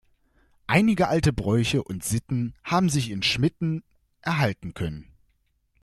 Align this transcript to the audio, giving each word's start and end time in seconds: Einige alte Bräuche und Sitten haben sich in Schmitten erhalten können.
Einige 0.65 1.09
alte 1.09 1.31
Bräuche 1.31 1.83
und 1.83 2.03
Sitten 2.03 2.55
haben 2.63 2.89
sich 2.89 3.11
in 3.11 3.21
Schmitten 3.21 3.83
erhalten 4.23 4.73
können. 4.73 5.11